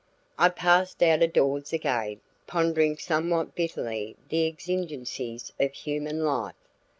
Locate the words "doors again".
1.31-2.21